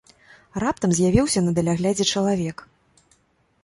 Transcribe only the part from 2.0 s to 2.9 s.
чалавек.